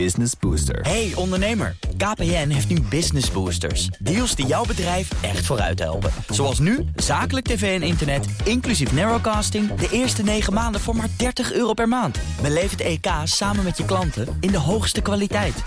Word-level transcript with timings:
Business 0.00 0.32
Booster. 0.40 0.80
Hey 0.80 1.12
ondernemer, 1.14 1.76
KPN 1.96 2.48
heeft 2.48 2.68
nu 2.68 2.80
Business 2.80 3.30
Boosters. 3.30 3.86
Deals 3.86 4.34
die 4.34 4.46
jouw 4.46 4.64
bedrijf 4.64 5.22
echt 5.22 5.46
vooruit 5.46 5.78
helpen. 5.78 6.10
Zoals 6.28 6.58
nu, 6.58 6.84
zakelijk 6.96 7.46
tv 7.46 7.80
en 7.80 7.86
internet, 7.86 8.26
inclusief 8.44 8.92
narrowcasting... 8.92 9.74
de 9.74 9.88
eerste 9.90 10.22
9 10.22 10.52
maanden 10.52 10.80
voor 10.80 10.96
maar 10.96 11.08
30 11.16 11.52
euro 11.52 11.72
per 11.72 11.88
maand. 11.88 12.18
Beleef 12.42 12.70
het 12.70 12.80
EK 12.80 13.06
samen 13.24 13.64
met 13.64 13.76
je 13.76 13.84
klanten 13.84 14.36
in 14.40 14.50
de 14.50 14.58
hoogste 14.58 15.00
kwaliteit. 15.00 15.62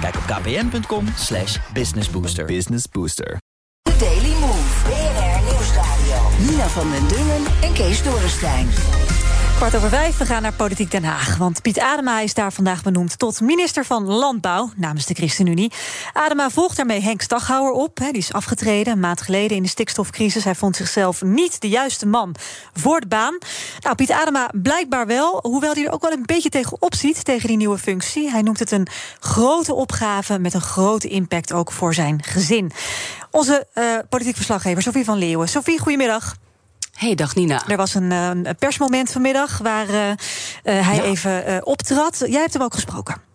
Kijk 0.00 0.16
op 0.16 0.22
kpn.com 0.22 1.06
slash 1.16 1.58
businessbooster. 1.72 2.44
Business 2.44 2.84
Booster. 2.88 3.38
The 3.82 3.96
Daily 3.98 4.34
Move. 4.40 4.84
BNR 4.84 5.42
Nieuwsradio. 5.50 6.50
Nina 6.50 6.68
van 6.68 6.90
den 6.90 7.08
Dungen 7.08 7.42
en 7.62 7.72
Kees 7.72 8.02
Dorrestein. 8.02 8.68
Kwart 9.62 9.76
over 9.76 9.88
vijf, 9.88 10.16
we 10.16 10.26
gaan 10.26 10.42
naar 10.42 10.52
Politiek 10.52 10.90
Den 10.90 11.04
Haag. 11.04 11.36
Want 11.36 11.62
Piet 11.62 11.78
Adema 11.78 12.20
is 12.20 12.34
daar 12.34 12.52
vandaag 12.52 12.82
benoemd 12.82 13.18
tot 13.18 13.40
minister 13.40 13.84
van 13.84 14.04
Landbouw 14.04 14.70
namens 14.76 15.06
de 15.06 15.14
ChristenUnie. 15.14 15.72
Adema 16.12 16.50
volgt 16.50 16.76
daarmee 16.76 17.00
Henk 17.00 17.20
Staghouwer 17.22 17.72
op. 17.72 17.96
die 17.96 18.12
is 18.12 18.32
afgetreden 18.32 18.92
een 18.92 19.00
maand 19.00 19.20
geleden 19.22 19.56
in 19.56 19.62
de 19.62 19.68
stikstofcrisis. 19.68 20.44
Hij 20.44 20.54
vond 20.54 20.76
zichzelf 20.76 21.22
niet 21.22 21.60
de 21.60 21.68
juiste 21.68 22.06
man 22.06 22.34
voor 22.72 23.00
de 23.00 23.06
baan. 23.06 23.38
Nou, 23.80 23.94
Piet 23.94 24.10
Adema 24.10 24.50
blijkbaar 24.62 25.06
wel, 25.06 25.38
hoewel 25.42 25.72
hij 25.72 25.84
er 25.84 25.92
ook 25.92 26.02
wel 26.02 26.12
een 26.12 26.26
beetje 26.26 26.48
tegenop 26.48 26.94
ziet 26.94 27.24
tegen 27.24 27.48
die 27.48 27.56
nieuwe 27.56 27.78
functie. 27.78 28.30
Hij 28.30 28.42
noemt 28.42 28.58
het 28.58 28.70
een 28.70 28.86
grote 29.20 29.74
opgave 29.74 30.38
met 30.38 30.54
een 30.54 30.60
grote 30.60 31.08
impact 31.08 31.52
ook 31.52 31.72
voor 31.72 31.94
zijn 31.94 32.22
gezin. 32.22 32.72
Onze 33.30 33.66
uh, 33.74 33.98
politiek 34.08 34.36
verslaggever 34.36 34.82
Sofie 34.82 35.04
van 35.04 35.18
Leeuwen. 35.18 35.48
Sofie, 35.48 35.78
goedemiddag. 35.78 36.34
Hey, 36.92 37.14
dag 37.14 37.34
Nina. 37.34 37.68
Er 37.68 37.76
was 37.76 37.94
een, 37.94 38.10
een 38.10 38.56
persmoment 38.58 39.10
vanmiddag 39.10 39.58
waar 39.58 39.88
uh, 39.88 40.08
uh, 40.08 40.16
hij 40.62 40.96
ja. 40.96 41.02
even 41.02 41.66
optrad. 41.66 42.18
Jij 42.26 42.40
hebt 42.40 42.52
hem 42.52 42.62
ook 42.62 42.74
gesproken. 42.74 43.31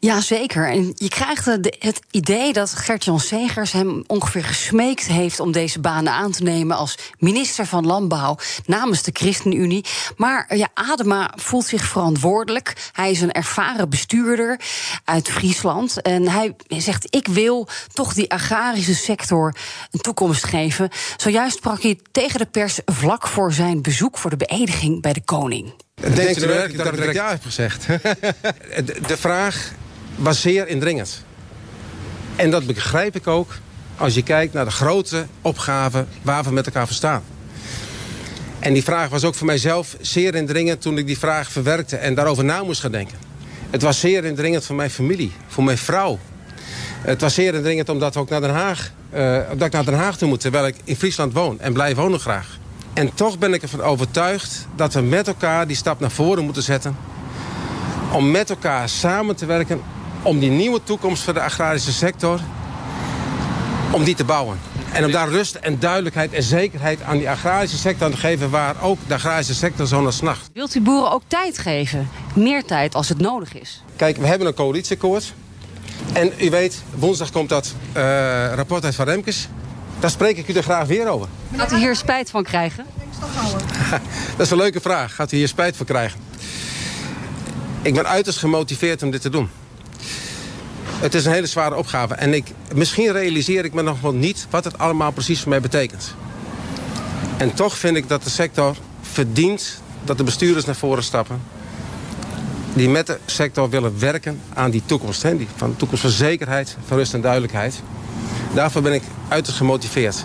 Ja, 0.00 0.20
zeker. 0.20 0.68
En 0.68 0.92
je 0.94 1.08
krijgt 1.08 1.44
het 1.44 2.00
idee 2.10 2.52
dat 2.52 2.70
Gert-Jan 2.70 3.20
Segers 3.20 3.72
hem 3.72 4.04
ongeveer 4.06 4.44
gesmeekt 4.44 5.06
heeft 5.06 5.40
om 5.40 5.52
deze 5.52 5.80
banen 5.80 6.12
aan 6.12 6.30
te 6.30 6.42
nemen 6.42 6.76
als 6.76 6.98
minister 7.18 7.66
van 7.66 7.86
Landbouw 7.86 8.36
namens 8.66 9.02
de 9.02 9.10
ChristenUnie. 9.14 9.84
Maar 10.16 10.56
ja, 10.56 10.68
Adema 10.74 11.32
voelt 11.36 11.66
zich 11.66 11.84
verantwoordelijk. 11.84 12.90
Hij 12.92 13.10
is 13.10 13.20
een 13.20 13.32
ervaren 13.32 13.88
bestuurder 13.88 14.60
uit 15.04 15.28
Friesland. 15.28 16.02
En 16.02 16.28
hij 16.28 16.56
zegt: 16.68 17.14
Ik 17.14 17.26
wil 17.26 17.68
toch 17.92 18.14
die 18.14 18.30
agrarische 18.30 18.94
sector 18.94 19.54
een 19.90 20.00
toekomst 20.00 20.44
geven. 20.44 20.90
Zojuist 21.16 21.56
sprak 21.56 21.82
hij 21.82 21.98
tegen 22.10 22.38
de 22.38 22.46
pers 22.46 22.80
vlak 22.84 23.26
voor 23.26 23.52
zijn 23.52 23.82
bezoek 23.82 24.18
voor 24.18 24.30
de 24.30 24.36
beëdiging 24.36 25.02
bij 25.02 25.12
de 25.12 25.24
koning. 25.24 25.72
Denkt 26.00 26.42
u 26.42 26.46
werkelijk 26.46 26.76
dat 26.76 26.86
ik 26.86 26.94
direct 26.94 27.14
ja 27.14 27.30
heb 27.30 27.42
gezegd? 27.42 27.86
de 29.08 29.16
vraag 29.16 29.72
was 30.16 30.40
zeer 30.40 30.68
indringend. 30.68 31.24
En 32.36 32.50
dat 32.50 32.66
begrijp 32.66 33.16
ik 33.16 33.26
ook 33.26 33.52
als 33.96 34.14
je 34.14 34.22
kijkt 34.22 34.52
naar 34.52 34.64
de 34.64 34.70
grote 34.70 35.26
opgave 35.42 36.04
waar 36.22 36.44
we 36.44 36.52
met 36.52 36.66
elkaar 36.66 36.86
voor 36.86 36.96
staan. 36.96 37.22
En 38.58 38.72
die 38.72 38.84
vraag 38.84 39.08
was 39.08 39.24
ook 39.24 39.34
voor 39.34 39.46
mijzelf 39.46 39.96
zeer 40.00 40.34
indringend 40.34 40.80
toen 40.80 40.98
ik 40.98 41.06
die 41.06 41.18
vraag 41.18 41.50
verwerkte 41.52 41.96
en 41.96 42.14
daarover 42.14 42.44
na 42.44 42.62
moest 42.62 42.80
gaan 42.80 42.92
denken. 42.92 43.18
Het 43.70 43.82
was 43.82 44.00
zeer 44.00 44.24
indringend 44.24 44.64
voor 44.64 44.76
mijn 44.76 44.90
familie, 44.90 45.32
voor 45.46 45.64
mijn 45.64 45.78
vrouw. 45.78 46.18
Het 47.00 47.20
was 47.20 47.34
zeer 47.34 47.54
indringend 47.54 47.88
omdat, 47.88 48.16
ook 48.16 48.28
naar 48.28 48.40
Den 48.40 48.50
Haag, 48.50 48.90
uh, 49.14 49.38
dat 49.56 49.66
ik 49.66 49.72
naar 49.72 49.84
Den 49.84 49.94
Haag 49.94 50.16
toe 50.16 50.28
moet, 50.28 50.40
terwijl 50.40 50.66
ik 50.66 50.76
in 50.84 50.96
Friesland 50.96 51.32
woon 51.32 51.60
en 51.60 51.72
blijf 51.72 51.96
wonen 51.96 52.20
graag. 52.20 52.58
En 52.92 53.14
toch 53.14 53.38
ben 53.38 53.54
ik 53.54 53.62
ervan 53.62 53.80
overtuigd 53.80 54.66
dat 54.76 54.94
we 54.94 55.00
met 55.00 55.28
elkaar 55.28 55.66
die 55.66 55.76
stap 55.76 56.00
naar 56.00 56.10
voren 56.10 56.44
moeten 56.44 56.62
zetten. 56.62 56.96
Om 58.12 58.30
met 58.30 58.50
elkaar 58.50 58.88
samen 58.88 59.36
te 59.36 59.46
werken 59.46 59.80
om 60.22 60.38
die 60.38 60.50
nieuwe 60.50 60.82
toekomst 60.82 61.22
voor 61.22 61.34
de 61.34 61.40
agrarische 61.40 61.92
sector... 61.92 62.40
om 63.90 64.04
die 64.04 64.14
te 64.14 64.24
bouwen. 64.24 64.58
En 64.92 65.04
om 65.04 65.10
daar 65.10 65.28
rust 65.28 65.54
en 65.54 65.78
duidelijkheid 65.78 66.32
en 66.32 66.42
zekerheid 66.42 67.02
aan 67.02 67.18
die 67.18 67.30
agrarische 67.30 67.76
sector 67.76 68.06
aan 68.06 68.12
te 68.12 68.18
geven... 68.18 68.50
waar 68.50 68.82
ook 68.82 68.98
de 69.06 69.14
agrarische 69.14 69.54
sector 69.54 69.86
zo 69.86 70.02
naar 70.02 70.12
snacht. 70.12 70.50
Wilt 70.52 70.74
u 70.74 70.80
boeren 70.80 71.10
ook 71.12 71.22
tijd 71.26 71.58
geven? 71.58 72.08
Meer 72.34 72.64
tijd 72.64 72.94
als 72.94 73.08
het 73.08 73.18
nodig 73.18 73.54
is? 73.54 73.82
Kijk, 73.96 74.16
we 74.16 74.26
hebben 74.26 74.46
een 74.46 74.54
coalitieakkoord. 74.54 75.32
En 76.12 76.32
u 76.38 76.50
weet, 76.50 76.82
woensdag 76.94 77.30
komt 77.30 77.48
dat 77.48 77.74
uh, 77.96 78.02
rapport 78.54 78.84
uit 78.84 78.94
van 78.94 79.04
Remkes. 79.04 79.48
Daar 80.00 80.10
spreek 80.10 80.36
ik 80.36 80.48
u 80.48 80.52
er 80.52 80.62
graag 80.62 80.86
weer 80.86 81.08
over. 81.08 81.28
Gaat 81.56 81.72
u 81.72 81.76
hier 81.76 81.96
spijt 81.96 82.30
van 82.30 82.42
krijgen? 82.42 82.86
dat 84.36 84.46
is 84.46 84.50
een 84.50 84.56
leuke 84.56 84.80
vraag. 84.80 85.14
Gaat 85.14 85.32
u 85.32 85.36
hier 85.36 85.48
spijt 85.48 85.76
van 85.76 85.86
krijgen? 85.86 86.20
Ik 87.82 87.94
ben 87.94 88.06
uiterst 88.06 88.38
gemotiveerd 88.38 89.02
om 89.02 89.10
dit 89.10 89.20
te 89.20 89.30
doen. 89.30 89.50
Het 91.00 91.14
is 91.14 91.24
een 91.24 91.32
hele 91.32 91.46
zware 91.46 91.76
opgave. 91.76 92.14
En 92.14 92.34
ik, 92.34 92.46
misschien 92.74 93.12
realiseer 93.12 93.64
ik 93.64 93.72
me 93.72 93.82
nog 93.82 94.00
wel 94.00 94.14
niet 94.14 94.46
wat 94.50 94.64
het 94.64 94.78
allemaal 94.78 95.10
precies 95.10 95.40
voor 95.40 95.48
mij 95.48 95.60
betekent. 95.60 96.14
En 97.36 97.54
toch 97.54 97.78
vind 97.78 97.96
ik 97.96 98.08
dat 98.08 98.22
de 98.22 98.30
sector 98.30 98.76
verdient 99.00 99.80
dat 100.04 100.18
de 100.18 100.24
bestuurders 100.24 100.64
naar 100.64 100.74
voren 100.74 101.02
stappen. 101.02 101.42
Die 102.72 102.88
met 102.88 103.06
de 103.06 103.18
sector 103.26 103.70
willen 103.70 103.98
werken 103.98 104.40
aan 104.54 104.70
die 104.70 104.82
toekomst. 104.86 105.22
Hè? 105.22 105.36
Die, 105.36 105.48
van 105.56 105.76
toekomst 105.76 106.02
van 106.02 106.12
zekerheid, 106.12 106.76
van 106.86 106.96
rust 106.96 107.14
en 107.14 107.20
duidelijkheid. 107.20 107.74
Daarvoor 108.54 108.82
ben 108.82 108.92
ik 108.92 109.02
uiterst 109.28 109.58
gemotiveerd. 109.58 110.24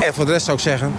En 0.00 0.14
voor 0.14 0.24
de 0.24 0.32
rest 0.32 0.44
zou 0.44 0.56
ik 0.56 0.62
zeggen... 0.62 0.92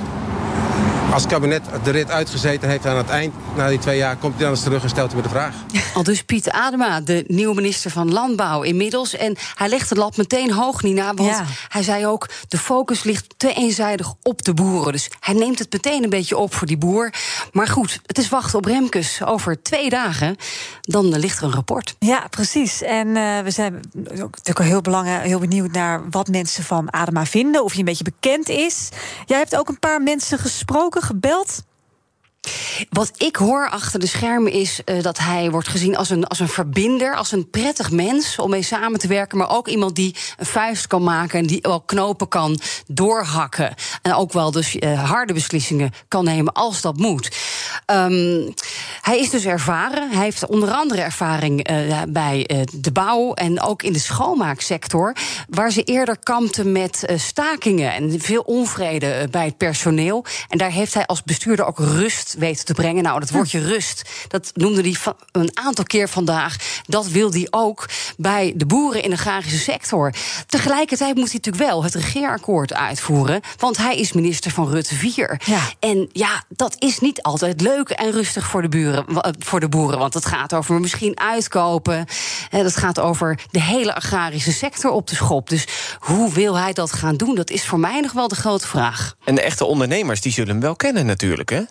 als 1.14 1.24
het 1.24 1.32
kabinet 1.32 1.64
de 1.84 1.92
rit 1.92 2.12
uitgezeten 2.12 2.70
heeft 2.70 2.86
aan 2.86 2.98
het 2.98 3.10
eind... 3.10 3.34
na 3.56 3.68
die 3.68 3.80
twee 3.80 3.98
jaar, 3.98 4.16
komt 4.16 4.34
hij 4.34 4.44
dan 4.44 4.52
eens 4.52 4.64
terug 4.64 4.84
en 4.84 4.90
stelt 4.90 5.12
hij 5.12 5.16
me 5.16 5.24
de 5.24 5.30
vraag. 5.30 5.56
Al 5.94 6.04
dus 6.04 6.24
Piet 6.24 6.50
Adema, 6.50 7.02
de 7.02 7.24
nieuwe 7.28 7.56
minister 7.56 7.92
van 7.92 8.12
Landbouw 8.12 8.62
inmiddels. 8.62 9.16
En 9.16 9.36
hij 9.56 9.70
legt 9.70 9.90
de 9.90 9.96
lat 9.96 10.18
meteen 10.18 10.52
hoog, 10.52 10.84
Nina. 10.84 11.14
Want 11.14 11.30
ja. 11.30 11.46
hij 11.68 11.84
zei 11.84 12.08
ook, 12.08 12.30
de 12.48 12.58
focus 12.58 13.04
ligt 13.04 13.34
te 13.38 13.54
eenzijdig 13.54 14.14
op 14.22 14.44
de 14.44 14.54
boeren. 14.54 14.92
Dus 14.92 15.10
hij 15.20 15.34
neemt 15.34 15.60
het 15.60 15.72
meteen 15.74 16.04
een 16.04 16.10
beetje 16.10 16.38
op 16.38 16.54
voor 16.54 16.68
die 16.68 16.78
boer. 16.78 17.14
Maar 17.52 17.68
goed, 17.68 18.00
het 18.06 18.18
is 18.18 18.30
wachten 18.30 18.58
op 18.58 18.66
Remkes. 18.66 19.24
Over 19.24 19.62
twee 19.62 19.90
dagen, 19.90 20.36
dan 20.82 21.18
ligt 21.18 21.38
er 21.38 21.44
een 21.44 21.54
rapport. 21.54 21.96
Ja, 22.00 22.28
precies. 22.30 22.82
En 22.82 23.08
uh, 23.08 23.40
we 23.40 23.52
zijn 23.52 23.80
natuurlijk 23.94 24.60
heel 24.60 24.82
belangrijk, 24.82 25.24
heel 25.24 25.40
benieuwd 25.40 25.72
naar 25.72 26.10
wat 26.10 26.28
mensen 26.28 26.64
van 26.64 26.94
Adema 26.94 27.26
vinden. 27.26 27.64
Of 27.64 27.70
hij 27.70 27.80
een 27.80 27.86
beetje 27.86 28.04
bekend 28.04 28.50
is. 28.50 28.90
Jij 29.26 29.38
hebt 29.38 29.56
ook 29.56 29.70
een 29.70 29.80
paar 29.80 30.02
mensen 30.02 30.40
gesproken, 30.40 31.03
gebeld. 31.04 31.64
Wat 32.90 33.12
ik 33.18 33.36
hoor 33.36 33.70
achter 33.70 34.00
de 34.00 34.08
schermen 34.08 34.52
is 34.52 34.82
uh, 34.86 35.02
dat 35.02 35.18
hij 35.18 35.52
wordt 35.52 35.68
gezien 35.68 35.98
als 35.98 36.10
een, 36.10 36.28
als 36.28 36.40
een 36.40 36.48
verbinder, 36.48 37.16
als 37.16 37.32
een 37.32 37.50
prettig 37.50 37.92
mens 37.92 38.40
om 38.40 38.50
mee 38.50 38.62
samen 38.62 39.00
te 39.00 39.08
werken, 39.08 39.38
maar 39.38 39.50
ook 39.50 39.68
iemand 39.68 39.96
die 39.96 40.16
een 40.38 40.46
vuist 40.46 40.88
kan 40.88 41.04
maken 41.04 41.40
en 41.40 41.46
die 41.46 41.60
wel 41.62 41.82
knopen 41.82 42.28
kan 42.28 42.60
doorhakken. 42.88 43.74
En 44.02 44.14
ook 44.14 44.34
wel 44.34 44.52
dus 44.52 44.76
uh, 44.76 45.10
harde 45.10 45.34
beslissingen 45.34 45.92
kan 46.08 46.24
nemen 46.24 46.54
als 46.54 46.82
dat 46.82 46.98
moet. 46.98 47.38
Um, 47.92 48.54
hij 49.02 49.20
is 49.20 49.30
dus 49.30 49.46
ervaren. 49.46 50.12
Hij 50.12 50.24
heeft 50.24 50.46
onder 50.46 50.72
andere 50.72 51.02
ervaring 51.02 51.70
uh, 51.70 52.02
bij 52.08 52.66
de 52.72 52.92
bouw 52.92 53.34
en 53.34 53.62
ook 53.62 53.84
in 53.84 53.94
de 53.94 54.00
schoonmaaksector, 54.00 55.16
waar 55.50 55.72
ze 55.72 55.84
eerder 55.84 56.18
kampten 56.20 56.72
met 56.72 57.04
stakingen 57.16 57.94
en 57.94 58.22
veel 58.22 58.42
onvrede 58.42 59.28
bij 59.32 59.46
het 59.46 59.58
personeel. 59.58 60.26
En 60.50 60.58
daar 60.58 60.72
heeft 60.72 60.94
hij 60.94 61.06
als 61.06 61.24
bestuurder 61.24 61.66
ook 61.66 61.80
rust 61.80 62.36
weten 62.40 62.66
te 62.66 62.73
brengen. 62.74 63.04
Nou, 63.04 63.20
dat 63.20 63.30
woordje 63.30 63.60
rust, 63.60 64.02
dat 64.28 64.52
noemde 64.54 64.82
hij 64.82 65.14
een 65.32 65.58
aantal 65.58 65.84
keer 65.84 66.10
vandaag. 66.10 66.56
Dat 66.86 67.08
wil 67.08 67.32
hij 67.32 67.48
ook 67.50 67.90
bij 68.18 68.54
de 68.56 68.66
boeren 68.66 69.04
in 69.04 69.10
de 69.10 69.16
agrarische 69.16 69.58
sector. 69.58 70.14
Tegelijkertijd 70.48 71.16
moet 71.16 71.32
hij 71.32 71.40
natuurlijk 71.44 71.70
wel 71.70 71.84
het 71.84 71.96
regeerakkoord 71.96 72.74
uitvoeren. 72.74 73.42
Want 73.58 73.78
hij 73.78 73.98
is 73.98 74.14
minister 74.14 74.52
van 74.52 74.70
Rutte 74.70 74.96
4. 74.96 75.42
Ja. 75.46 75.60
En 75.80 76.10
ja, 76.12 76.44
dat 76.50 76.76
is 76.80 77.00
niet 77.00 77.22
altijd 77.22 77.62
leuk 77.62 77.90
en 77.90 78.12
rustig 78.12 78.46
voor 78.46 78.62
de, 78.62 78.70
buren, 78.70 79.06
voor 79.40 79.60
de 79.60 79.70
boeren. 79.70 80.00
Want 80.00 80.14
het 80.14 80.26
gaat 80.26 80.54
over 80.54 80.80
misschien 80.80 81.20
uitkopen. 81.20 82.06
Het 82.50 82.76
gaat 82.76 83.00
over 83.00 83.40
de 83.52 83.62
hele 83.62 83.96
agrarische 83.96 84.52
sector 84.52 84.92
op 84.92 85.08
de 85.08 85.16
schop. 85.16 85.50
Dus 85.50 85.68
hoe 86.00 86.34
wil 86.34 86.58
hij 86.58 86.74
dat 86.74 86.94
gaan 86.94 87.16
doen? 87.16 87.36
Dat 87.36 87.50
is 87.50 87.66
voor 87.66 87.80
mij 87.80 88.00
nog 88.00 88.12
wel 88.12 88.28
de 88.28 88.36
grote 88.36 88.68
vraag. 88.68 89.16
En 89.24 89.36
de 89.36 89.42
echte 89.42 89.66
ondernemers, 89.66 90.22
die 90.22 90.32
zullen 90.32 90.52
hem 90.52 90.62
wel 90.62 90.76
kennen 90.76 91.06
natuurlijk, 91.06 91.50
hè? 91.50 91.62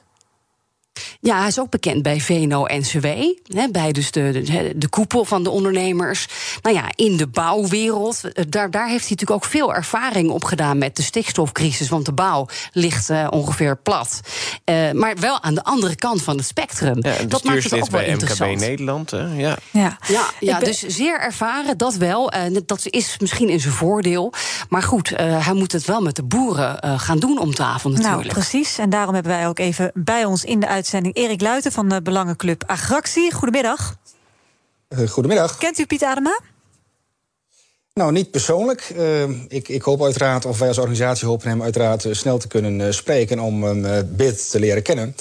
Ja, 1.24 1.38
hij 1.38 1.48
is 1.48 1.60
ook 1.60 1.70
bekend 1.70 2.02
bij 2.02 2.20
VNO-NCW. 2.20 3.06
Bij 3.70 3.92
dus 3.92 4.10
de, 4.10 4.42
de, 4.44 4.72
de, 4.76 4.88
koepel 4.88 5.24
van 5.24 5.42
de 5.42 5.50
ondernemers. 5.50 6.26
Nou 6.62 6.76
ja, 6.76 6.84
in 6.94 7.16
de 7.16 7.26
bouwwereld. 7.26 8.20
Daar, 8.48 8.70
daar 8.70 8.88
heeft 8.88 9.00
hij 9.00 9.10
natuurlijk 9.10 9.30
ook 9.30 9.44
veel 9.44 9.74
ervaring 9.74 10.30
op 10.30 10.44
gedaan 10.44 10.78
met 10.78 10.96
de 10.96 11.02
stikstofcrisis. 11.02 11.88
Want 11.88 12.06
de 12.06 12.12
bouw 12.12 12.46
ligt 12.72 13.10
uh, 13.10 13.26
ongeveer 13.30 13.76
plat. 13.76 14.20
Uh, 14.64 14.90
maar 14.90 15.16
wel 15.16 15.42
aan 15.42 15.54
de 15.54 15.64
andere 15.64 15.96
kant 15.96 16.22
van 16.22 16.36
het 16.36 16.46
spectrum. 16.46 16.96
Ja, 17.00 17.14
dat 17.28 17.44
maakt 17.44 17.64
het 17.64 17.72
ook 17.72 17.90
wel 17.90 18.00
bij 18.00 18.06
interessant. 18.06 18.50
MKB 18.50 18.60
Nederland. 18.60 19.10
Hè? 19.10 19.24
Ja, 19.36 19.56
ja, 19.70 19.98
ja, 20.08 20.30
ja 20.40 20.58
ben... 20.58 20.66
dus 20.66 20.78
zeer 20.78 21.20
ervaren, 21.20 21.78
dat 21.78 21.94
wel. 21.94 22.34
Uh, 22.34 22.58
dat 22.66 22.86
is 22.90 23.16
misschien 23.18 23.48
in 23.48 23.60
zijn 23.60 23.74
voordeel. 23.74 24.32
Maar 24.68 24.82
goed, 24.82 25.12
hij 25.16 25.54
moet 25.54 25.72
het 25.72 25.84
wel 25.84 26.00
met 26.00 26.16
de 26.16 26.22
boeren 26.22 27.00
gaan 27.00 27.18
doen 27.18 27.38
om 27.38 27.54
tafel 27.54 27.90
natuurlijk. 27.90 28.22
Nou, 28.22 28.32
precies. 28.32 28.78
En 28.78 28.90
daarom 28.90 29.14
hebben 29.14 29.32
wij 29.32 29.48
ook 29.48 29.58
even 29.58 29.90
bij 29.94 30.24
ons 30.24 30.44
in 30.44 30.60
de 30.60 30.68
uitzending 30.68 31.10
Erik 31.12 31.40
Luiten 31.40 31.72
van 31.72 31.88
de 31.88 32.02
Belangenclub 32.02 32.62
Agractie. 32.66 33.32
Goedemiddag. 33.32 33.96
goedemiddag. 35.08 35.56
Kent 35.56 35.78
u 35.78 35.86
Piet 35.86 36.04
Adema? 36.04 36.40
Nou, 37.94 38.12
niet 38.12 38.30
persoonlijk. 38.30 38.92
Uh, 38.96 39.22
ik, 39.48 39.68
ik, 39.68 39.82
hoop 39.82 40.02
uiteraard, 40.02 40.44
of 40.44 40.58
wij 40.58 40.68
als 40.68 40.78
organisatie 40.78 41.28
hopen 41.28 41.48
hem 41.48 41.62
uiteraard 41.62 42.04
uh, 42.04 42.14
snel 42.14 42.38
te 42.38 42.48
kunnen 42.48 42.80
uh, 42.80 42.90
spreken 42.90 43.38
om 43.38 43.62
hem 43.62 44.06
beter 44.16 44.48
te 44.50 44.60
leren 44.60 44.82
kennen. 44.82 45.16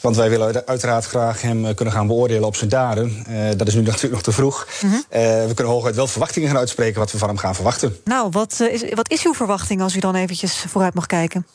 Want 0.00 0.16
wij 0.16 0.30
willen 0.30 0.66
uiteraard 0.66 1.04
graag 1.04 1.42
hem 1.42 1.74
kunnen 1.74 1.94
gaan 1.94 2.06
beoordelen 2.06 2.44
op 2.44 2.56
zijn 2.56 2.70
daden. 2.70 3.24
dat 3.56 3.68
is 3.68 3.74
nu 3.74 3.82
natuurlijk 3.90 4.12
nog 4.12 4.22
te 4.22 4.32
vroeg. 4.32 4.66
-hmm. 4.80 5.04
we 5.46 5.52
kunnen 5.54 5.72
hooguit 5.72 5.94
wel 5.94 6.06
verwachtingen 6.06 6.48
gaan 6.48 6.58
uitspreken 6.58 7.00
wat 7.00 7.12
we 7.12 7.18
van 7.18 7.28
hem 7.28 7.38
gaan 7.38 7.54
verwachten. 7.54 7.96
Nou, 8.04 8.30
wat, 8.30 8.60
is, 8.70 8.94
wat 8.94 9.10
is 9.10 9.24
uw 9.24 9.34
verwachting 9.34 9.82
als 9.82 9.96
u 9.96 9.98
dan 9.98 10.14
eventjes 10.14 10.64
vooruit 10.68 10.94
mag 10.94 11.06
kijken? 11.06 11.46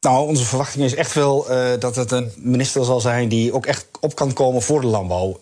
Nou, 0.00 0.28
onze 0.28 0.44
verwachting 0.44 0.84
is 0.84 0.94
echt 0.94 1.14
wel 1.14 1.46
dat 1.78 1.96
het 1.96 2.10
een 2.10 2.32
minister 2.36 2.84
zal 2.84 3.00
zijn 3.00 3.28
die 3.28 3.52
ook 3.52 3.66
echt 3.66 3.86
op 4.00 4.14
kan 4.14 4.32
komen 4.32 4.62
voor 4.62 4.80
de 4.80 4.86
landbouw 4.86 5.38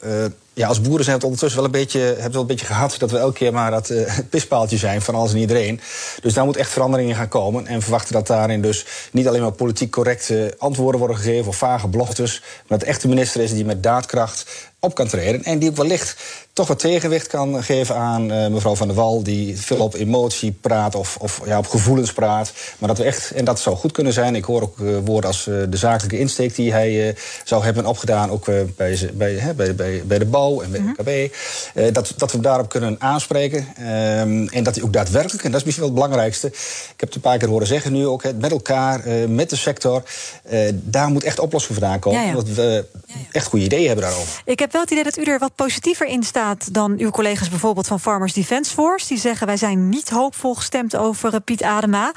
ja, 0.57 0.69
als 0.69 0.81
boeren 0.81 1.05
zijn 1.05 1.17
het 1.17 1.25
ondertussen 1.25 1.61
wel 1.61 1.71
een 1.71 1.81
beetje, 1.81 2.01
hebben 2.01 2.33
wel 2.33 2.41
een 2.41 2.47
beetje 2.47 2.67
gehad 2.67 2.97
dat 2.99 3.11
we 3.11 3.19
elke 3.19 3.35
keer 3.35 3.53
maar 3.53 3.71
dat 3.71 3.91
uh, 3.91 4.19
pispaaltje 4.31 4.77
zijn 4.77 5.03
van 5.03 5.15
alles 5.15 5.33
en 5.33 5.39
iedereen. 5.39 5.81
Dus 6.23 6.35
daar 6.35 6.45
moet 6.45 6.57
echt 6.57 6.71
verandering 6.71 7.09
in 7.09 7.17
gaan 7.17 7.29
komen. 7.29 7.67
En 7.67 7.83
verwachten 7.83 8.13
dat 8.13 8.27
daarin 8.27 8.63
dus 8.63 8.87
niet 9.13 9.29
alleen 9.29 9.41
maar 9.41 9.53
politiek 9.53 9.91
correcte 9.91 10.55
antwoorden 10.59 10.99
worden 10.99 11.17
gegeven 11.17 11.49
of 11.49 11.57
vage 11.57 11.89
beloftes, 11.89 12.43
maar 12.69 12.79
dat 12.79 12.89
echt 12.89 13.03
de 13.03 13.09
minister 13.09 13.41
is 13.41 13.53
die 13.53 13.65
met 13.65 13.83
daadkracht 13.83 14.47
op 14.81 14.95
kan 14.95 15.09
treden. 15.09 15.45
En 15.45 15.59
die 15.59 15.71
ook 15.71 15.77
wellicht 15.77 16.17
toch 16.53 16.69
wat 16.69 16.79
tegenwicht 16.79 17.27
kan 17.27 17.63
geven 17.63 17.97
aan 17.97 18.33
uh, 18.33 18.47
mevrouw 18.47 18.75
Van 18.75 18.87
der 18.87 18.97
Wal, 18.97 19.23
die 19.23 19.61
veel 19.61 19.77
op 19.77 19.95
emotie 19.95 20.53
praat 20.53 20.95
of, 20.95 21.17
of 21.21 21.41
ja, 21.45 21.59
op 21.59 21.67
gevoelens 21.67 22.13
praat. 22.13 22.53
Maar 22.79 22.89
dat 22.89 22.99
we 22.99 23.05
echt, 23.05 23.31
en 23.31 23.45
dat 23.45 23.61
zou 23.61 23.77
goed 23.77 23.93
kunnen 23.93 24.13
zijn. 24.13 24.35
Ik 24.35 24.45
hoor 24.45 24.63
ook 24.63 24.79
uh, 24.79 24.97
woorden 25.05 25.31
als 25.31 25.47
uh, 25.47 25.63
de 25.69 25.77
zakelijke 25.77 26.19
insteek 26.19 26.55
die 26.55 26.73
hij 26.73 27.17
zou 27.45 27.65
hebben 27.65 27.87
opgedaan, 27.87 28.31
ook 28.31 28.45
bij, 28.45 29.11
bij, 29.15 29.55
bij, 29.57 29.75
bij, 29.75 30.03
bij 30.07 30.19
de 30.19 30.25
bouw 30.25 30.61
en 30.61 30.71
bij 30.71 30.81
de 30.81 31.29
KB. 31.29 31.95
dat, 31.95 32.13
dat 32.17 32.33
we 32.33 32.41
daarop 32.41 32.69
kunnen 32.69 32.97
aanspreken. 32.99 33.59
Um, 33.59 34.49
en 34.49 34.63
dat 34.63 34.75
hij 34.75 34.85
ook 34.85 34.93
daadwerkelijk, 34.93 35.45
en 35.45 35.51
dat 35.51 35.61
is 35.61 35.67
misschien 35.67 35.87
wel 35.87 35.95
het 35.95 36.03
belangrijkste. 36.03 36.47
Ik 36.47 36.55
heb 36.97 37.09
het 37.09 37.15
een 37.15 37.21
paar 37.21 37.39
keer 37.39 37.49
horen 37.49 37.67
zeggen 37.67 37.93
nu 37.93 38.07
ook, 38.07 38.23
met 38.39 38.51
elkaar, 38.51 39.09
met 39.29 39.51
de 39.51 39.57
sector. 39.57 40.03
daar 40.73 41.09
moet 41.09 41.25
echt 41.25 41.39
oplossing 41.39 41.79
vandaan 41.79 41.99
komen. 41.99 42.21
Ja, 42.21 42.27
ja. 42.27 42.31
Omdat 42.31 42.55
we 42.55 42.85
echt 43.33 43.47
goede 43.47 43.65
ideeën 43.65 43.87
hebben 43.87 44.05
daarover. 44.05 44.43
Ik 44.45 44.59
heb 44.59 44.66
wel 44.73 44.83
het 44.83 44.91
idee 44.91 45.05
dat 45.05 45.19
u 45.19 45.23
er 45.23 45.39
wat 45.39 45.55
positiever 45.55 46.07
in 46.07 46.23
staat 46.23 46.75
dan 46.75 46.95
uw 46.99 47.11
collega's 47.11 47.49
bijvoorbeeld 47.49 47.87
van 47.87 48.01
Farmers 48.01 48.33
Defence 48.33 48.75
Force. 48.75 49.09
Die 49.09 49.19
zeggen 49.19 49.47
wij 49.47 49.57
zijn 49.57 49.89
niet 49.89 50.11
hoopvol 50.11 50.55
gestemd 50.55 50.97
over 50.97 51.35
uh, 51.35 51.41
Piet 51.45 51.63
Adema. 51.63 52.13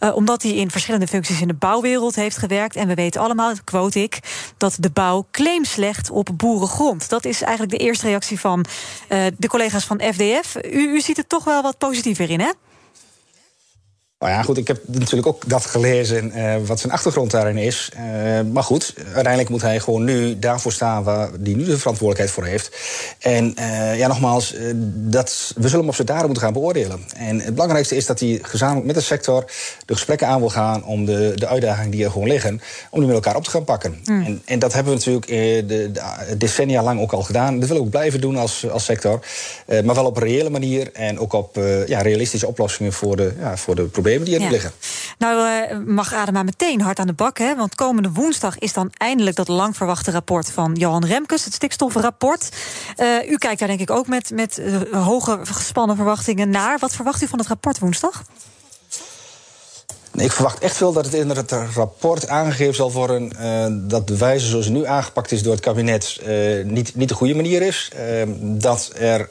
Uh, 0.00 0.16
omdat 0.16 0.42
hij 0.42 0.52
in 0.52 0.70
verschillende 0.70 1.06
functies 1.06 1.40
in 1.40 1.48
de 1.48 1.54
bouwwereld 1.54 2.14
heeft 2.14 2.36
gewerkt. 2.36 2.76
En 2.76 2.88
we 2.88 2.94
weten 2.94 3.20
allemaal, 3.20 3.52
quote 3.64 4.02
ik, 4.02 4.18
dat 4.56 4.76
de 4.80 4.90
bouw 4.90 5.26
claims 5.30 5.76
legt 5.76 6.10
op 6.10 6.28
boerengrond. 6.36 7.08
Dat 7.08 7.24
is 7.24 7.42
eigenlijk 7.42 7.78
de 7.78 7.84
eerste 7.84 8.06
reactie 8.06 8.40
van 8.40 8.64
uh, 9.08 9.26
de 9.36 9.48
collega's 9.48 9.84
van 9.84 10.00
FDF. 10.00 10.56
U, 10.64 10.94
u 10.94 11.00
ziet 11.00 11.16
het 11.16 11.28
toch 11.28 11.44
wel 11.44 11.62
wat 11.62 11.78
positiever 11.78 12.30
in, 12.30 12.40
hè? 12.40 12.50
Nou 14.24 14.36
ja, 14.36 14.42
goed, 14.42 14.56
ik 14.56 14.66
heb 14.66 14.78
natuurlijk 14.86 15.26
ook 15.26 15.42
dat 15.46 15.66
gelezen, 15.66 16.32
uh, 16.36 16.54
wat 16.66 16.80
zijn 16.80 16.92
achtergrond 16.92 17.30
daarin 17.30 17.56
is. 17.56 17.90
Uh, 17.96 18.00
maar 18.52 18.62
goed, 18.62 18.94
uiteindelijk 19.04 19.48
moet 19.48 19.62
hij 19.62 19.80
gewoon 19.80 20.04
nu 20.04 20.38
daarvoor 20.38 20.72
staan 20.72 21.02
waar 21.02 21.30
hij 21.42 21.54
nu 21.54 21.64
de 21.64 21.78
verantwoordelijkheid 21.78 22.30
voor 22.30 22.44
heeft. 22.44 22.76
En 23.18 23.54
uh, 23.58 23.98
ja, 23.98 24.06
nogmaals, 24.06 24.54
dat, 24.84 25.52
we 25.54 25.62
zullen 25.62 25.78
hem 25.78 25.88
op 25.88 25.94
zijn 25.94 26.06
daden 26.06 26.24
moeten 26.24 26.42
gaan 26.42 26.52
beoordelen. 26.52 27.00
En 27.16 27.40
het 27.40 27.54
belangrijkste 27.54 27.96
is 27.96 28.06
dat 28.06 28.20
hij 28.20 28.38
gezamenlijk 28.42 28.86
met 28.86 28.94
de 28.94 29.00
sector 29.00 29.44
de 29.86 29.92
gesprekken 29.92 30.26
aan 30.26 30.40
wil 30.40 30.50
gaan 30.50 30.84
om 30.84 31.04
de, 31.04 31.32
de 31.34 31.46
uitdagingen 31.46 31.90
die 31.90 32.04
er 32.04 32.10
gewoon 32.10 32.28
liggen, 32.28 32.60
om 32.90 32.98
die 32.98 33.06
met 33.06 33.16
elkaar 33.16 33.36
op 33.36 33.44
te 33.44 33.50
gaan 33.50 33.64
pakken. 33.64 34.00
Mm. 34.04 34.24
En, 34.24 34.42
en, 34.44 34.58
dat 34.58 34.72
hebben 34.72 34.92
we 34.92 34.98
natuurlijk 34.98 35.26
de, 35.26 35.64
de, 35.66 36.36
decennia 36.36 36.82
lang 36.82 37.00
ook 37.00 37.12
al 37.12 37.22
gedaan. 37.22 37.58
Dat 37.58 37.68
willen 37.68 37.82
we 37.82 37.88
ook 37.88 37.94
blijven 37.94 38.20
doen 38.20 38.36
als, 38.36 38.70
als 38.70 38.84
sector. 38.84 39.20
maar 39.66 39.94
wel 39.94 40.06
op 40.06 40.16
een 40.16 40.22
reële 40.22 40.50
manier 40.50 40.90
en 40.92 41.18
ook 41.18 41.32
op 41.32 41.60
ja, 41.86 42.00
realistische 42.00 42.46
oplossingen 42.46 42.92
voor 42.92 43.16
de, 43.16 43.32
ja, 43.38 43.56
voor 43.56 43.74
de 43.74 43.82
problemen 43.82 44.13
die 44.22 44.34
er 44.34 44.40
ja. 44.40 44.50
liggen. 44.50 44.72
Nou 45.18 45.48
uh, 45.48 45.78
mag 45.86 46.14
Adema 46.14 46.42
meteen 46.42 46.80
hard 46.80 46.98
aan 46.98 47.06
de 47.06 47.12
bak, 47.12 47.38
hè? 47.38 47.56
want 47.56 47.74
komende 47.74 48.10
woensdag 48.10 48.58
is 48.58 48.72
dan 48.72 48.92
eindelijk 48.96 49.36
dat 49.36 49.48
lang 49.48 49.76
verwachte 49.76 50.10
rapport 50.10 50.50
van 50.50 50.74
Johan 50.74 51.04
Remkes, 51.04 51.44
het 51.44 51.54
stikstofrapport. 51.54 52.48
Uh, 52.96 53.30
u 53.30 53.36
kijkt 53.36 53.58
daar 53.58 53.68
denk 53.68 53.80
ik 53.80 53.90
ook 53.90 54.06
met, 54.06 54.30
met 54.30 54.58
uh, 54.58 55.04
hoge 55.04 55.38
gespannen 55.42 55.96
verwachtingen 55.96 56.50
naar. 56.50 56.78
Wat 56.78 56.94
verwacht 56.94 57.22
u 57.22 57.26
van 57.26 57.38
het 57.38 57.48
rapport 57.48 57.78
woensdag? 57.78 58.24
Ik 60.16 60.32
verwacht 60.32 60.58
echt 60.58 60.78
wel 60.78 60.92
dat 60.92 61.04
het 61.04 61.14
in 61.14 61.30
het 61.30 61.52
rapport 61.74 62.28
aangegeven 62.28 62.74
zal 62.74 62.92
worden 62.92 63.32
uh, 63.40 63.66
dat 63.70 64.08
de 64.08 64.16
wijze 64.16 64.46
zoals 64.46 64.64
het 64.64 64.74
nu 64.74 64.86
aangepakt 64.86 65.32
is 65.32 65.42
door 65.42 65.52
het 65.52 65.62
kabinet 65.62 66.20
uh, 66.26 66.64
niet, 66.64 66.94
niet 66.94 67.08
de 67.08 67.14
goede 67.14 67.34
manier 67.34 67.62
is. 67.62 67.90
Uh, 67.96 68.22
dat 68.40 68.90
er 68.98 69.28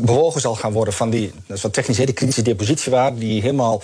bewogen 0.00 0.40
zal 0.40 0.54
gaan 0.54 0.72
worden 0.72 0.94
van 0.94 1.10
die, 1.10 1.32
dat 1.46 1.56
is 1.56 1.62
wat 1.62 1.72
technisch 1.72 1.98
heet, 1.98 2.06
de 2.06 2.12
kritische 2.12 2.42
depositiewaarde, 2.42 3.18
die 3.18 3.42
helemaal 3.42 3.82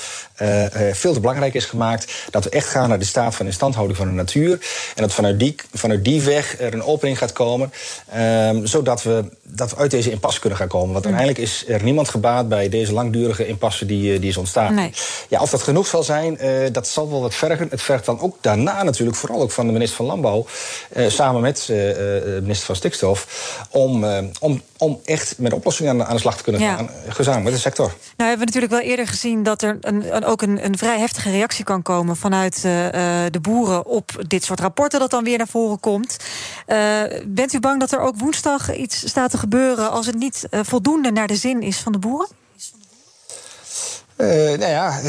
veel 0.92 1.12
te 1.12 1.20
belangrijk 1.20 1.54
is 1.54 1.64
gemaakt. 1.64 2.12
Dat 2.30 2.44
we 2.44 2.50
echt 2.50 2.68
gaan 2.68 2.88
naar 2.88 2.98
de 2.98 3.04
staat 3.04 3.34
van 3.34 3.46
instandhouding 3.46 3.98
van 3.98 4.08
de 4.08 4.14
natuur. 4.14 4.52
En 4.94 5.02
dat 5.02 5.12
vanuit 5.12 5.38
die, 5.38 5.54
vanuit 5.72 6.04
die 6.04 6.22
weg 6.22 6.60
er 6.60 6.74
een 6.74 6.82
opening 6.82 7.18
gaat 7.18 7.32
komen, 7.32 7.72
ehm, 8.08 8.66
zodat 8.66 9.02
we, 9.02 9.24
dat 9.42 9.70
we 9.70 9.76
uit 9.76 9.90
deze 9.90 10.10
impasse 10.10 10.40
kunnen 10.40 10.58
gaan 10.58 10.68
komen. 10.68 10.92
Want 10.92 11.04
uiteindelijk 11.04 11.44
is 11.44 11.64
er 11.68 11.82
niemand 11.82 12.08
gebaat 12.08 12.48
bij 12.48 12.68
deze 12.68 12.92
langdurige 12.92 13.46
impasse 13.46 13.86
die, 13.86 14.18
die 14.18 14.28
is 14.28 14.36
ontstaan. 14.36 14.74
Nee. 14.74 14.92
Ja, 15.28 15.40
of 15.40 15.50
dat 15.50 15.62
genoeg 15.62 15.86
zal 15.86 16.02
zijn. 16.02 16.39
Uh, 16.42 16.66
dat 16.72 16.88
zal 16.88 17.10
wel 17.10 17.20
wat 17.20 17.34
vergen. 17.34 17.68
Het 17.70 17.82
vergt 17.82 18.04
dan 18.04 18.20
ook 18.20 18.36
daarna 18.40 18.82
natuurlijk, 18.82 19.18
vooral 19.18 19.40
ook 19.40 19.50
van 19.50 19.66
de 19.66 19.72
minister 19.72 19.96
van 19.96 20.06
Landbouw, 20.06 20.46
uh, 20.96 21.08
samen 21.08 21.40
met 21.40 21.60
uh, 21.60 21.66
de 21.66 22.38
minister 22.40 22.66
van 22.66 22.76
Stikstof, 22.76 23.26
om, 23.70 24.04
om, 24.40 24.62
om 24.78 25.00
echt 25.04 25.38
met 25.38 25.52
oplossingen 25.52 25.92
aan, 25.92 26.04
aan 26.06 26.14
de 26.14 26.20
slag 26.20 26.36
te 26.36 26.42
kunnen 26.42 26.60
gaan, 26.60 26.90
gezamenlijk 27.08 27.44
met 27.44 27.54
de 27.54 27.60
sector. 27.60 27.86
Nou 27.86 28.28
hebben 28.28 28.38
we 28.38 28.44
natuurlijk 28.44 28.72
wel 28.72 28.90
eerder 28.90 29.06
gezien 29.06 29.42
dat 29.42 29.62
er 29.62 29.78
een, 29.80 30.16
een, 30.16 30.24
ook 30.24 30.42
een, 30.42 30.64
een 30.64 30.78
vrij 30.78 30.98
heftige 30.98 31.30
reactie 31.30 31.64
kan 31.64 31.82
komen 31.82 32.16
vanuit 32.16 32.62
de 32.62 33.38
boeren 33.42 33.86
op 33.86 34.10
dit 34.26 34.44
soort 34.44 34.60
rapporten 34.60 35.00
dat 35.00 35.10
dan 35.10 35.24
weer 35.24 35.38
naar 35.38 35.48
voren 35.48 35.80
komt. 35.80 36.16
bent 37.26 37.52
u 37.52 37.60
bang 37.60 37.80
dat 37.80 37.92
er 37.92 38.00
ook 38.00 38.18
woensdag 38.18 38.74
iets 38.76 39.08
staat 39.08 39.30
te 39.30 39.38
gebeuren 39.38 39.90
als 39.90 40.06
het 40.06 40.16
niet 40.16 40.46
voldoende 40.50 41.10
naar 41.10 41.26
de 41.26 41.36
zin 41.36 41.62
is 41.62 41.78
van 41.78 41.92
de 41.92 41.98
boeren? 41.98 42.28
Uh, 44.20 44.58
nou 44.58 44.70
ja, 44.70 45.00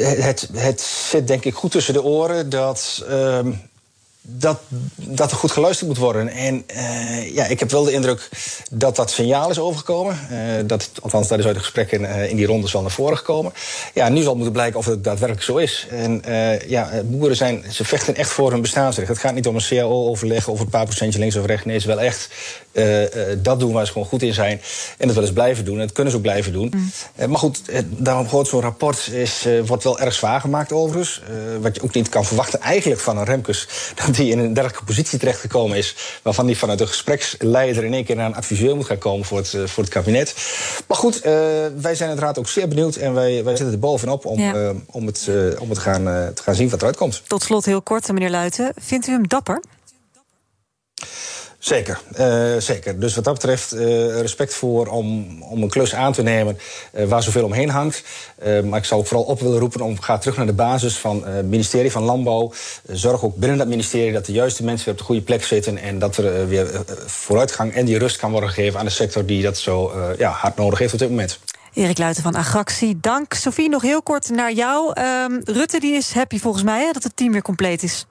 het, 0.00 0.48
het 0.52 0.80
zit 0.80 1.26
denk 1.26 1.44
ik 1.44 1.54
goed 1.54 1.70
tussen 1.70 1.94
de 1.94 2.02
oren 2.02 2.50
dat. 2.50 3.04
Uh, 3.08 3.46
dat, 4.22 4.60
dat 4.94 5.30
er 5.30 5.36
goed 5.36 5.50
geluisterd 5.50 5.88
moet 5.88 5.98
worden. 5.98 6.28
En 6.28 6.64
uh, 6.74 7.34
ja, 7.34 7.44
ik 7.46 7.58
heb 7.58 7.70
wel 7.70 7.84
de 7.84 7.92
indruk 7.92 8.28
dat 8.70 8.96
dat 8.96 9.10
signaal 9.10 9.50
is 9.50 9.58
overgekomen. 9.58 10.18
Uh, 10.32 10.38
dat, 10.64 10.90
althans, 11.02 11.28
dat 11.28 11.38
is 11.38 11.44
uit 11.44 11.54
de 11.54 11.60
gesprekken 11.60 12.00
uh, 12.00 12.30
in 12.30 12.36
die 12.36 12.46
rondes 12.46 12.72
wel 12.72 12.82
naar 12.82 12.90
voren 12.90 13.16
gekomen. 13.16 13.52
Ja, 13.94 14.08
nu 14.08 14.22
zal 14.22 14.34
moeten 14.34 14.52
blijken 14.52 14.78
of 14.78 14.86
het 14.86 15.04
daadwerkelijk 15.04 15.46
zo 15.46 15.56
is. 15.56 15.86
En 15.90 16.22
ja, 16.66 16.90
boeren 17.04 17.36
zijn, 17.36 17.64
ze 17.70 17.84
vechten 17.84 18.16
echt 18.16 18.30
voor 18.30 18.50
hun 18.50 18.60
bestaansrecht. 18.60 19.08
Het 19.08 19.18
gaat 19.18 19.34
niet 19.34 19.46
om 19.46 19.54
een 19.54 19.64
CAO-overleg 19.68 20.50
over 20.50 20.64
een 20.64 20.70
paar 20.70 20.84
procentje 20.84 21.18
links 21.18 21.36
of 21.36 21.46
rechts. 21.46 21.64
Nee, 21.64 21.76
is 21.76 21.84
wel 21.84 22.00
echt 22.00 22.28
dat 23.38 23.60
doen 23.60 23.72
waar 23.72 23.86
ze 23.86 23.92
gewoon 23.92 24.08
goed 24.08 24.22
in 24.22 24.34
zijn. 24.34 24.60
En 24.98 25.06
dat 25.06 25.14
willen 25.14 25.28
ze 25.28 25.34
blijven 25.34 25.64
doen. 25.64 25.74
En 25.74 25.80
dat 25.80 25.92
kunnen 25.92 26.12
ze 26.12 26.18
ook 26.18 26.24
blijven 26.24 26.52
doen. 26.52 26.72
Mm. 26.74 26.90
maar 27.30 27.38
goed, 27.38 27.60
daarom 27.86 28.26
hoort 28.26 28.48
zo'n 28.48 28.60
rapport 28.60 29.08
is, 29.12 29.46
wordt 29.66 29.84
wel 29.84 30.00
erg 30.00 30.14
zwaar 30.14 30.40
gemaakt 30.40 30.72
overigens. 30.72 31.22
wat 31.60 31.76
je 31.76 31.82
ook 31.82 31.94
niet 31.94 32.08
kan 32.08 32.24
verwachten 32.24 32.60
eigenlijk 32.60 33.00
van 33.00 33.18
een 33.18 33.24
Remkes... 33.24 33.68
die 34.16 34.30
in 34.30 34.38
een 34.38 34.54
dergelijke 34.54 34.84
positie 34.84 35.18
terechtgekomen 35.18 35.76
is. 35.76 35.96
waarvan 36.22 36.46
die 36.46 36.58
vanuit 36.58 36.78
de 36.78 36.86
gespreksleider 36.86 37.84
in 37.84 37.94
één 37.94 38.04
keer 38.04 38.16
naar 38.16 38.26
een 38.26 38.34
adviseur 38.34 38.76
moet 38.76 38.86
gaan 38.86 38.98
komen 38.98 39.26
voor 39.26 39.38
het, 39.38 39.56
voor 39.64 39.82
het 39.82 39.92
kabinet. 39.92 40.34
Maar 40.86 40.96
goed, 40.96 41.16
uh, 41.16 41.22
wij 41.80 41.94
zijn 41.94 42.08
uiteraard 42.08 42.38
ook 42.38 42.48
zeer 42.48 42.68
benieuwd. 42.68 42.96
en 42.96 43.14
wij, 43.14 43.44
wij 43.44 43.56
zitten 43.56 43.74
er 43.74 43.80
bovenop 43.80 44.24
om, 44.24 44.40
ja. 44.40 44.54
uh, 44.54 44.70
om, 44.86 45.06
het, 45.06 45.28
om 45.58 45.68
het 45.68 45.78
gaan, 45.78 46.04
te 46.34 46.42
gaan 46.42 46.54
zien 46.54 46.68
wat 46.68 46.80
eruit 46.80 46.96
komt. 46.96 47.22
Tot 47.26 47.42
slot 47.42 47.64
heel 47.64 47.82
kort, 47.82 48.12
meneer 48.12 48.30
Luiten. 48.30 48.72
Vindt 48.76 49.06
u 49.06 49.12
hem 49.12 49.28
dapper? 49.28 49.60
Zeker, 51.60 52.00
uh, 52.18 52.56
zeker. 52.58 53.00
Dus 53.00 53.14
wat 53.14 53.24
dat 53.24 53.34
betreft 53.34 53.74
uh, 53.74 53.80
respect 54.20 54.54
voor 54.54 54.86
om, 54.86 55.42
om 55.42 55.62
een 55.62 55.68
klus 55.68 55.94
aan 55.94 56.12
te 56.12 56.22
nemen 56.22 56.58
uh, 56.94 57.04
waar 57.04 57.22
zoveel 57.22 57.44
omheen 57.44 57.68
hangt. 57.68 58.02
maar 58.64 58.78
ik 58.78 58.84
zou 58.84 59.00
ook 59.00 59.06
vooral 59.06 59.26
op 59.26 59.40
willen 59.40 59.58
roepen 59.58 59.80
om 59.80 60.00
ga 60.00 60.18
terug 60.18 60.36
naar 60.36 60.46
de 60.46 60.52
basis 60.52 60.98
van 60.98 61.26
het 61.26 61.46
ministerie 61.46 61.90
van 61.90 62.02
Landbouw. 62.02 62.52
zorg 62.86 63.24
ook 63.24 63.36
binnen 63.36 63.58
dat 63.58 63.66
ministerie 63.66 64.12
dat 64.12 64.26
de 64.26 64.32
juiste 64.32 64.64
mensen 64.64 64.84
weer 64.84 64.94
op 64.94 65.00
de 65.00 65.06
goede 65.06 65.22
plek 65.22 65.44
zitten 65.44 65.78
en 65.78 65.98
dat 65.98 66.16
er 66.16 66.48
weer 66.48 66.82
vooruitgang 67.06 67.74
en 67.74 67.84
die 67.84 67.98
rust 67.98 68.16
kan 68.16 68.30
worden 68.30 68.50
gegeven 68.50 68.78
aan 68.78 68.84
de 68.84 68.90
sector 68.90 69.26
die 69.26 69.42
dat 69.42 69.58
zo 69.58 69.92
ja, 70.18 70.30
hard 70.30 70.56
nodig 70.56 70.78
heeft 70.78 70.92
op 70.92 70.98
dit 70.98 71.08
moment. 71.08 71.38
Erik 71.74 71.98
Luiten 71.98 72.22
van 72.22 72.34
Agractie, 72.34 72.98
dank. 73.00 73.34
Sophie, 73.34 73.68
nog 73.68 73.82
heel 73.82 74.02
kort 74.02 74.30
naar 74.30 74.52
jou. 74.52 75.00
Um, 75.00 75.40
Rutte 75.44 75.80
die 75.80 75.94
is 75.94 76.12
happy 76.12 76.38
volgens 76.38 76.64
mij 76.64 76.84
hè, 76.84 76.92
dat 76.92 77.02
het 77.02 77.16
team 77.16 77.32
weer 77.32 77.42
compleet 77.42 77.82
is. 77.82 78.06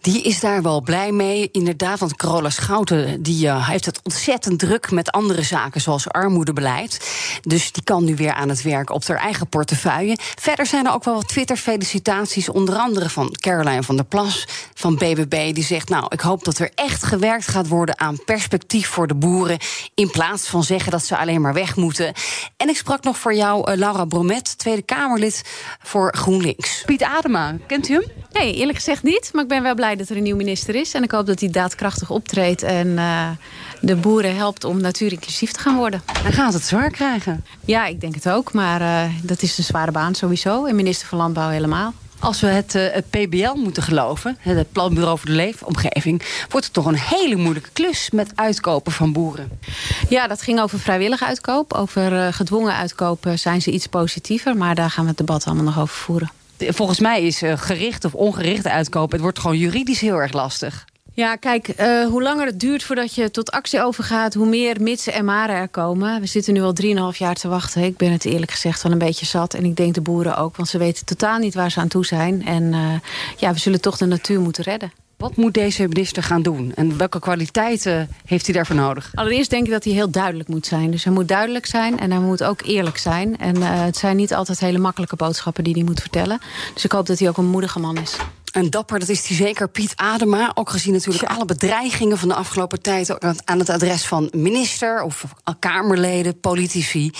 Die 0.00 0.22
is 0.22 0.40
daar 0.40 0.62
wel 0.62 0.82
blij 0.82 1.12
mee. 1.12 1.48
Inderdaad, 1.52 1.98
want 1.98 2.16
Carola 2.16 2.50
Schouten 2.50 3.22
die, 3.22 3.46
uh, 3.46 3.68
heeft 3.68 3.84
het 3.84 4.00
ontzettend 4.02 4.58
druk 4.58 4.90
met 4.90 5.10
andere 5.10 5.42
zaken, 5.42 5.80
zoals 5.80 6.08
armoedebeleid. 6.08 7.10
Dus 7.42 7.72
die 7.72 7.82
kan 7.82 8.04
nu 8.04 8.16
weer 8.16 8.32
aan 8.32 8.48
het 8.48 8.62
werk 8.62 8.90
op 8.90 9.06
haar 9.06 9.16
eigen 9.16 9.48
portefeuille. 9.48 10.16
Verder 10.40 10.66
zijn 10.66 10.86
er 10.86 10.92
ook 10.92 11.04
wel 11.04 11.14
wat 11.14 11.28
Twitter-felicitaties, 11.28 12.48
onder 12.48 12.76
andere 12.76 13.10
van 13.10 13.36
Caroline 13.40 13.82
van 13.82 13.96
der 13.96 14.04
Plas 14.04 14.44
van 14.74 14.94
BBB. 14.94 15.54
Die 15.54 15.64
zegt: 15.64 15.88
Nou, 15.88 16.06
ik 16.08 16.20
hoop 16.20 16.44
dat 16.44 16.58
er 16.58 16.70
echt 16.74 17.02
gewerkt 17.04 17.48
gaat 17.48 17.68
worden 17.68 18.00
aan 18.00 18.24
perspectief 18.24 18.88
voor 18.88 19.06
de 19.06 19.14
boeren 19.14 19.58
In 19.94 20.10
plaats 20.10 20.48
van 20.48 20.64
zeggen 20.64 20.90
dat 20.90 21.04
ze 21.04 21.16
alleen 21.16 21.40
maar 21.40 21.54
weg 21.54 21.76
moeten. 21.76 22.12
En 22.56 22.68
ik 22.68 22.76
sprak 22.76 23.04
nog 23.04 23.18
voor 23.18 23.34
jou 23.34 23.70
uh, 23.70 23.76
Laura 23.76 24.04
Bromet, 24.04 24.58
Tweede 24.58 24.82
Kamerlid 24.82 25.42
voor 25.82 26.14
GroenLinks. 26.16 26.82
Piet 26.86 27.02
Adema, 27.02 27.56
kent 27.66 27.88
u 27.88 27.92
hem? 27.92 28.04
Nee, 28.32 28.54
eerlijk 28.54 28.78
gezegd 28.78 29.02
niet. 29.02 29.30
Maar 29.32 29.42
ik 29.42 29.48
ben 29.48 29.57
wel 29.62 29.74
blij 29.74 29.96
dat 29.96 30.08
er 30.08 30.16
een 30.16 30.22
nieuw 30.22 30.36
minister 30.36 30.74
is. 30.74 30.94
En 30.94 31.02
ik 31.02 31.10
hoop 31.10 31.26
dat 31.26 31.40
hij 31.40 31.50
daadkrachtig 31.50 32.10
optreedt 32.10 32.62
en 32.62 32.88
uh, 32.88 33.28
de 33.80 33.96
boeren 33.96 34.36
helpt 34.36 34.64
om 34.64 34.80
natuurinclusief 34.80 35.52
te 35.52 35.60
gaan 35.60 35.76
worden. 35.76 36.02
En 36.24 36.32
gaat 36.32 36.52
het 36.52 36.64
zwaar 36.64 36.90
krijgen? 36.90 37.44
Ja, 37.64 37.86
ik 37.86 38.00
denk 38.00 38.14
het 38.14 38.28
ook. 38.28 38.52
Maar 38.52 38.80
uh, 38.80 39.14
dat 39.22 39.42
is 39.42 39.58
een 39.58 39.64
zware 39.64 39.92
baan 39.92 40.14
sowieso. 40.14 40.64
En 40.64 40.76
minister 40.76 41.08
van 41.08 41.18
Landbouw 41.18 41.48
helemaal. 41.48 41.94
Als 42.20 42.40
we 42.40 42.46
het, 42.46 42.74
uh, 42.74 42.86
het, 42.90 43.10
PBL 43.10 43.54
moeten 43.54 43.82
geloven, 43.82 44.36
het 44.38 44.72
Planbureau 44.72 45.18
voor 45.18 45.28
de 45.28 45.34
Leefomgeving... 45.34 46.44
wordt 46.48 46.66
het 46.66 46.74
toch 46.74 46.86
een 46.86 46.98
hele 46.98 47.36
moeilijke 47.36 47.70
klus 47.72 48.10
met 48.10 48.32
uitkopen 48.34 48.92
van 48.92 49.12
boeren. 49.12 49.50
Ja, 50.08 50.26
dat 50.26 50.42
ging 50.42 50.60
over 50.60 50.78
vrijwillige 50.78 51.24
uitkoop. 51.24 51.72
Over 51.72 52.12
uh, 52.12 52.26
gedwongen 52.30 52.74
uitkopen 52.74 53.38
zijn 53.38 53.62
ze 53.62 53.70
iets 53.70 53.86
positiever. 53.86 54.56
Maar 54.56 54.74
daar 54.74 54.90
gaan 54.90 55.02
we 55.02 55.08
het 55.08 55.18
debat 55.18 55.46
allemaal 55.46 55.64
nog 55.64 55.80
over 55.80 55.96
voeren. 55.96 56.30
Volgens 56.58 57.00
mij 57.00 57.22
is 57.22 57.42
uh, 57.42 57.52
gericht 57.56 58.04
of 58.04 58.14
ongericht 58.14 58.66
uitkopen... 58.66 59.12
het 59.12 59.20
wordt 59.20 59.38
gewoon 59.38 59.58
juridisch 59.58 60.00
heel 60.00 60.16
erg 60.16 60.32
lastig. 60.32 60.84
Ja, 61.18 61.36
kijk, 61.36 61.68
uh, 61.80 62.06
hoe 62.06 62.22
langer 62.22 62.46
het 62.46 62.60
duurt 62.60 62.82
voordat 62.82 63.14
je 63.14 63.30
tot 63.30 63.50
actie 63.50 63.82
overgaat... 63.82 64.34
hoe 64.34 64.46
meer 64.46 64.80
mitsen 64.80 65.12
en 65.12 65.24
maren 65.24 65.56
er 65.56 65.68
komen. 65.68 66.20
We 66.20 66.26
zitten 66.26 66.52
nu 66.52 66.60
al 66.62 66.74
3,5 67.12 67.18
jaar 67.18 67.34
te 67.34 67.48
wachten. 67.48 67.82
Ik 67.82 67.96
ben 67.96 68.12
het 68.12 68.24
eerlijk 68.24 68.50
gezegd 68.50 68.82
wel 68.82 68.92
een 68.92 68.98
beetje 68.98 69.26
zat. 69.26 69.54
En 69.54 69.64
ik 69.64 69.76
denk 69.76 69.94
de 69.94 70.00
boeren 70.00 70.36
ook, 70.36 70.56
want 70.56 70.68
ze 70.68 70.78
weten 70.78 71.06
totaal 71.06 71.38
niet 71.38 71.54
waar 71.54 71.70
ze 71.70 71.80
aan 71.80 71.88
toe 71.88 72.06
zijn. 72.06 72.46
En 72.46 72.62
uh, 72.62 72.92
ja, 73.36 73.52
we 73.52 73.58
zullen 73.58 73.80
toch 73.80 73.96
de 73.96 74.06
natuur 74.06 74.40
moeten 74.40 74.64
redden. 74.64 74.92
Wat 75.18 75.36
moet 75.36 75.54
deze 75.54 75.88
minister 75.88 76.22
gaan 76.22 76.42
doen? 76.42 76.72
En 76.74 76.98
welke 76.98 77.20
kwaliteiten 77.20 78.08
heeft 78.24 78.46
hij 78.46 78.54
daarvoor 78.54 78.76
nodig? 78.76 79.10
Allereerst 79.14 79.50
denk 79.50 79.66
ik 79.66 79.72
dat 79.72 79.84
hij 79.84 79.92
heel 79.92 80.10
duidelijk 80.10 80.48
moet 80.48 80.66
zijn. 80.66 80.90
Dus 80.90 81.04
hij 81.04 81.12
moet 81.12 81.28
duidelijk 81.28 81.66
zijn 81.66 81.98
en 81.98 82.10
hij 82.10 82.20
moet 82.20 82.44
ook 82.44 82.62
eerlijk 82.62 82.98
zijn. 82.98 83.38
En 83.38 83.56
uh, 83.56 83.84
het 83.84 83.96
zijn 83.96 84.16
niet 84.16 84.34
altijd 84.34 84.60
hele 84.60 84.78
makkelijke 84.78 85.16
boodschappen 85.16 85.64
die 85.64 85.74
hij 85.74 85.82
moet 85.82 86.00
vertellen. 86.00 86.40
Dus 86.74 86.84
ik 86.84 86.92
hoop 86.92 87.06
dat 87.06 87.18
hij 87.18 87.28
ook 87.28 87.36
een 87.36 87.46
moedige 87.46 87.78
man 87.78 87.96
is. 87.96 88.16
En 88.52 88.70
dapper, 88.70 88.98
dat 88.98 89.08
is 89.08 89.28
hij 89.28 89.36
zeker. 89.36 89.68
Piet 89.68 89.92
Adema, 89.96 90.50
ook 90.54 90.70
gezien 90.70 90.92
natuurlijk 90.92 91.28
ja. 91.28 91.34
alle 91.34 91.44
bedreigingen 91.44 92.18
van 92.18 92.28
de 92.28 92.34
afgelopen 92.34 92.82
tijd... 92.82 93.20
aan 93.44 93.58
het 93.58 93.68
adres 93.68 94.06
van 94.06 94.28
minister 94.32 95.02
of 95.02 95.24
Kamerleden, 95.58 96.40
politici. 96.40 97.10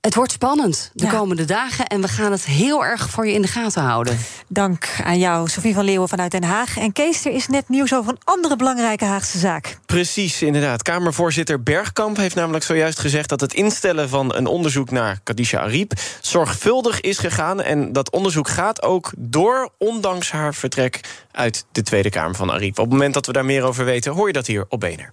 Het 0.00 0.14
wordt 0.14 0.32
spannend 0.32 0.90
de 0.94 1.04
ja. 1.04 1.10
komende 1.10 1.44
dagen 1.44 1.86
en 1.86 2.00
we 2.00 2.08
gaan 2.08 2.32
het 2.32 2.44
heel 2.44 2.84
erg 2.84 3.10
voor 3.10 3.26
je 3.26 3.32
in 3.32 3.42
de 3.42 3.48
gaten 3.48 3.82
houden. 3.82 4.18
Dank 4.48 4.88
aan 5.04 5.18
jou, 5.18 5.48
Sofie 5.48 5.74
van 5.74 5.84
Leeuwen 5.84 6.08
vanuit 6.08 6.30
Den 6.30 6.44
Haag. 6.44 6.78
En 6.78 6.92
Kees, 6.92 7.24
er 7.24 7.32
is 7.32 7.46
net 7.48 7.68
nieuws 7.68 7.94
over 7.94 8.12
een 8.12 8.20
andere 8.24 8.56
belangrijke 8.56 9.04
Haagse 9.04 9.38
zaak. 9.38 9.78
Precies, 9.86 10.42
inderdaad. 10.42 10.82
Kamervoorzitter 10.82 11.62
Bergkamp 11.62 12.16
heeft 12.16 12.34
namelijk 12.34 12.64
zojuist 12.64 12.98
gezegd... 12.98 13.28
dat 13.28 13.40
het 13.40 13.54
instellen 13.54 14.08
van 14.08 14.34
een 14.34 14.46
onderzoek 14.46 14.90
naar 14.90 15.20
Kadisha 15.22 15.60
Ariep 15.60 15.92
zorgvuldig 16.20 17.00
is 17.00 17.18
gegaan. 17.18 17.62
En 17.62 17.92
dat 17.92 18.10
onderzoek 18.10 18.48
gaat 18.48 18.82
ook 18.82 19.12
door, 19.16 19.70
ondanks 19.78 20.30
haar 20.30 20.54
vertrek 20.54 21.00
uit 21.32 21.64
de 21.72 21.82
Tweede 21.82 22.10
Kamer 22.10 22.34
van 22.34 22.50
Ariep. 22.50 22.78
Op 22.78 22.84
het 22.84 22.92
moment 22.92 23.14
dat 23.14 23.26
we 23.26 23.32
daar 23.32 23.44
meer 23.44 23.62
over 23.62 23.84
weten, 23.84 24.12
hoor 24.12 24.26
je 24.26 24.32
dat 24.32 24.46
hier 24.46 24.64
op 24.68 24.80
Bener. 24.80 25.12